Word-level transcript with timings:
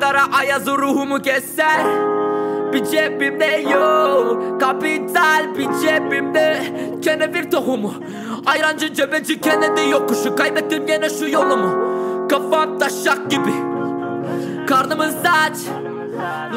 kara 0.00 0.22
ayazı 0.38 0.78
ruhumu 0.78 1.22
keser. 1.22 1.80
Bir 2.72 2.84
cebimde 2.84 3.64
yok 3.72 4.60
Kapital 4.60 5.54
bir 5.56 5.68
cebimde. 5.82 6.60
Kenevir 7.02 7.50
tohumu 7.50 7.94
Ayrancı 8.46 8.94
cebeci 8.94 9.40
Kennedy 9.40 9.90
yokuşu. 9.90 10.36
Kaybettim 10.36 10.86
gene 10.86 11.10
şu 11.10 11.28
yolumu. 11.28 11.90
Kafam 12.28 12.78
taşak 12.78 13.30
gibi. 13.30 13.52
Karnımız 14.66 15.14
aç. 15.24 15.58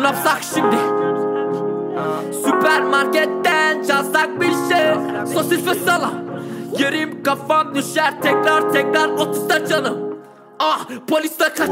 Napsak 0.02 0.40
şimdi? 0.54 0.76
Süpermarketten 2.46 3.84
çalsak 3.84 4.42
bir 4.42 4.52
şey. 4.52 4.94
Sosis 5.34 5.68
ve 5.68 5.76
salam 5.76 6.14
Yerim 6.80 7.24
kafam 7.24 7.76
düşer. 7.76 8.22
Tekrar 8.22 8.74
tekrar 8.74 9.10
otuzda 9.10 9.66
canım. 9.66 9.98
Ah 10.60 10.88
polisler 11.08 11.56
kaç 11.56 11.70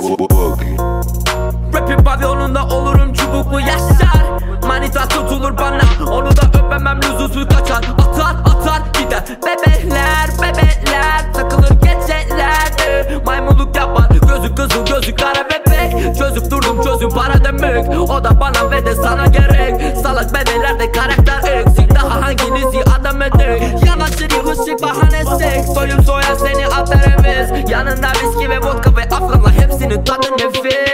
Pavyonunda 2.53 2.75
olurum 2.75 3.13
çubuklu 3.13 3.59
yaşar. 3.59 4.23
Manita 4.67 5.07
tutulur 5.07 5.57
bana. 5.57 6.11
Onu 6.11 6.37
da 6.37 6.41
öpemem 6.59 6.99
lüzumsuz 7.01 7.47
kaçar. 7.47 7.77
Atar 7.77 8.35
atar 8.45 8.81
gider. 8.93 9.23
Bebeler 9.27 10.29
bebeler 10.41 11.33
Takılır 11.33 11.69
geceler. 11.69 13.21
Maymunluk 13.25 13.75
yapar. 13.75 14.09
Gözü 14.09 14.55
kızıl 14.55 14.85
gözü 14.85 15.15
kara 15.15 15.45
bebek. 15.49 16.15
Çözüp 16.17 16.51
durdum 16.51 16.83
çözüm 16.83 17.09
para 17.09 17.43
demek. 17.45 18.09
O 18.09 18.23
da 18.23 18.39
bana 18.39 18.71
ve 18.71 18.85
de 18.85 18.95
sana 18.95 19.25
gerek. 19.25 19.97
Salak 19.97 20.33
bebelerde 20.33 20.91
karakter 20.91 21.51
eksik. 21.51 21.95
Daha 21.95 22.21
hanginizi 22.21 22.83
adam 22.99 23.21
edek? 23.21 23.63
Yanaşır 23.85 24.31
yılışık 24.31 24.81
bahane 24.81 25.37
seks 25.37 25.73
Soyum 25.73 26.03
soyar 26.03 26.35
seni 26.39 26.67
atar 26.67 26.97
heves 26.97 27.69
Yanında 27.69 28.07
viski 28.07 28.49
ve 28.49 28.59
vodka 28.59 28.95
ve 28.95 29.01
afganla 29.01 29.51
Hepsinin 29.51 30.03
tadı 30.03 30.27
nefis 30.31 30.90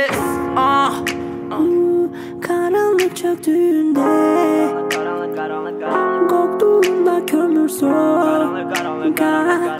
çöktüğünde 3.16 4.00
Koktuğunda 6.30 7.26
kömür 7.26 7.70
soğuk 7.70 8.68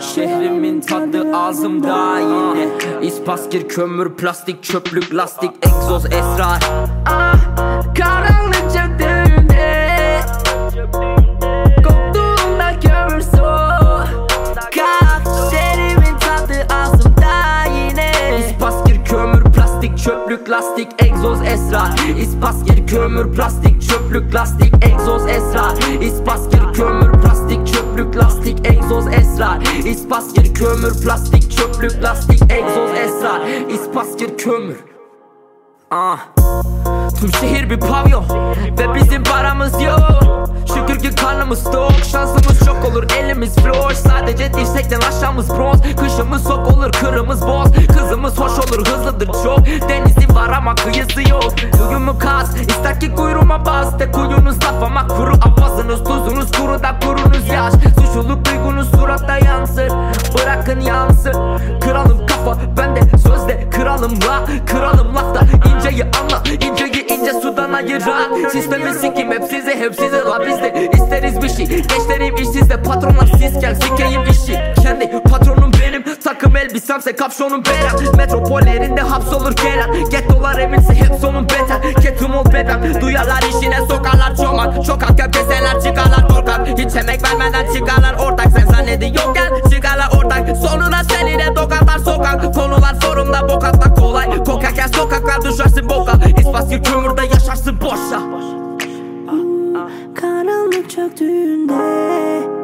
Şehrimin 0.02 0.80
tadı 0.80 1.36
ağzımda. 1.36 2.18
yine. 2.20 2.66
İspaskir 3.06 3.68
kömür 3.68 4.12
plastik 4.12 4.62
çöplük 4.62 5.14
lastik 5.14 5.50
egzoz 5.66 6.06
esrar. 6.06 6.60
Ah 7.06 7.34
karanlık 7.98 8.57
esrar 21.68 22.16
İspaskir 22.16 22.86
kömür 22.86 23.32
plastik 23.32 23.82
çöplük 23.82 24.34
lastik 24.34 24.74
egzoz 24.84 25.26
esrar 25.26 26.00
İspaskir 26.00 26.72
kömür 26.74 27.12
plastik 27.12 27.66
çöplük 27.66 28.16
lastik 28.16 28.66
egzoz 28.66 29.06
esrar 29.06 29.60
İspaskir 29.84 30.54
kömür 30.54 31.02
plastik 31.02 31.56
çöplük 31.58 32.02
lastik 32.02 32.42
egzoz 32.52 32.90
esrar 32.90 33.40
İspaskir 33.68 34.38
kömür. 34.38 34.76
Ah. 35.90 36.18
Tüm 37.20 37.32
şehir 37.32 37.70
bir 37.70 37.80
pavyon 37.80 38.24
Ve 38.78 38.94
bizim 38.94 39.24
paramız 39.24 39.82
yok. 39.82 40.48
Şükür 40.74 40.98
ki 40.98 41.14
karnımız 41.14 41.64
tok 41.64 41.92
Şansımız 42.12 42.64
çok 42.66 42.84
olur 42.84 43.06
elimiz 43.18 43.56
floş. 43.56 43.96
Sadece 43.96 44.54
dirsekten 44.54 45.00
aşağımız 45.00 45.50
bronz 45.50 45.80
Kışımız 46.00 46.42
sok 46.42 46.72
olur 46.72 46.92
kırımız 46.92 47.42
boz. 47.46 47.68
Kızımız 47.98 48.38
hoş 48.38 48.52
olur 48.52 48.86
hızlıdır 48.86 49.26
çok. 49.26 49.88
Denizi 49.88 50.34
var 50.34 50.48
ama 50.48 50.74
kıyısı 50.74 51.30
yok 51.30 51.57
Duyumu 52.08 52.20
kas? 52.20 52.56
İster 52.60 53.00
ki 53.00 53.14
kuyruğuma 53.14 53.66
bas 53.66 53.98
De 53.98 54.10
kuyunuz 54.10 54.64
laf 54.64 54.82
ama 54.82 55.06
kuru 55.06 55.32
Apasınız 55.32 56.04
tuzunuz 56.04 56.52
kuru 56.52 56.82
da 56.82 56.98
kurunuz 57.00 57.48
yaş. 57.48 57.72
Suçluluk 57.72 58.44
duygunuz 58.44 58.90
suratta 58.90 59.38
yansır 59.38 59.88
Bırakın 60.34 60.80
yansın 60.80 61.32
Kralım 61.80 62.26
kafa 62.26 62.56
bende 62.76 63.00
sözde 63.18 63.70
kralım 63.70 64.12
la 64.12 64.46
Kralım 64.66 65.16
lafta. 65.16 65.40
İnceyi 65.74 66.04
anla 66.04 66.42
inceyi 66.60 67.06
ince 67.06 67.32
sudan 67.32 67.72
ayıran 67.72 68.48
Sistemi 68.52 68.94
sikim 68.94 69.30
hep 69.32 69.44
size 69.44 69.80
hep 69.80 69.94
size 69.94 70.18
la 70.18 70.46
bizde 70.46 70.90
isteriz 70.92 71.42
bir 71.42 71.48
şey. 71.48 71.66
Gençlerim 71.66 72.36
işsizde 72.36 72.82
patronlar 72.82 73.26
sizken 73.26 73.74
sikeyim 73.74 74.22
işi. 74.22 74.82
Kendi 74.82 75.22
patronum 75.22 75.67
takım 76.28 76.56
elbisemse 76.56 77.16
kapşonum 77.16 77.64
berem 77.64 78.16
Metropollerinde 78.16 79.00
hapsolur 79.00 79.52
gelen 79.52 80.10
Gettolar 80.10 80.58
eminse 80.58 80.94
hep 80.94 81.20
sonun 81.20 81.44
beter. 81.44 81.94
Ketum 82.02 82.34
ol 82.34 82.44
bebem. 82.44 83.00
Duyarlar 83.00 83.42
işine 83.42 83.78
sokarlar 83.78 84.36
çomak. 84.36 84.84
Çok 84.84 85.02
hakkı 85.02 85.30
keseler 85.30 85.80
çıkarlar 85.82 86.28
korkak. 86.28 86.68
Hiç 86.78 86.96
emek 86.96 87.22
vermeden 87.24 87.74
çıkarlar 87.74 88.14
ortak. 88.14 88.46
Sen 88.46 88.66
zannediyorken 88.66 89.52
çıkarlar 89.70 90.08
ortak. 90.16 90.56
Sonuna 90.56 91.04
seninle 91.04 91.56
dokarlar 91.56 91.98
sokak. 91.98 92.54
Konular 92.54 92.94
sorumda 93.02 93.48
bok 93.48 93.64
atmak 93.64 93.96
kolay. 93.96 94.44
Kokarken 94.44 94.86
sokaklar 94.86 95.42
düşersin 95.44 95.88
boka. 95.88 96.12
İspaskir 96.38 96.84
kömürde 96.84 97.22
yaşarsın 97.22 97.80
boşa. 97.80 98.20
Karanlık 100.14 100.90
çöktüğünde 100.90 102.57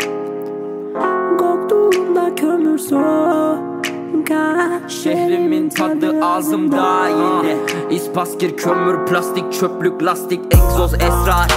Şehrimin 4.88 5.68
tadı 5.68 6.24
ağzımda 6.24 7.08
yine. 7.08 7.56
İspaskir 7.90 8.56
kömür 8.56 9.06
plastik 9.06 9.52
çöplük 9.52 10.02
lastik 10.02 10.40
egzoz 10.54 10.94
esrar. 10.94 11.48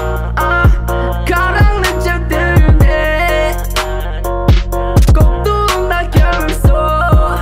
Karanlık 1.29 2.03
çöktüğünde 2.05 3.51
Koktuğunda 5.07 6.01
kömür 6.11 6.49
soğuk 6.49 7.39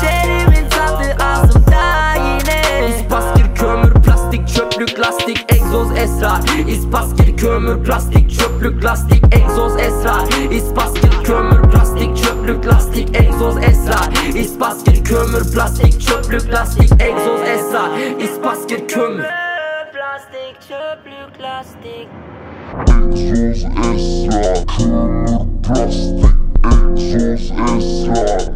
Şehrimin 0.00 0.68
tadı 0.68 1.24
ağzımda 1.24 2.14
yine. 2.14 2.88
İspaskir 2.88 3.54
kömür 3.54 3.92
plastik 3.94 4.48
çöplük 4.48 5.00
lastik 5.00 5.52
egzoz 5.52 5.90
esrar. 5.98 6.40
İspaskir 6.68 7.36
kömür 7.36 7.84
plastik 7.84 8.30
çöplük 8.30 8.84
lastik 8.84 9.24
egzoz 9.34 9.76
esrar. 9.76 10.50
İspaskir 10.50 11.24
kömür 11.24 11.62
plastik 11.62 11.85
esrar 14.56 14.62
İspaskir 14.62 15.04
kömür 15.04 15.52
plastik 15.52 16.00
çöplük 16.00 16.52
lastik 16.52 16.92
egzoz 17.02 17.40
esrar 17.40 17.90
İspaskir 18.20 18.88
kömür 18.88 19.24
Plastik 19.92 20.60
çöplük 20.68 21.40
lastik 21.40 22.08
Egzoz 22.88 23.64
esrar, 23.64 24.66
kömür 24.78 25.62
plastik 25.62 26.24
Egzoz 26.64 27.50
esrar, 27.50 28.55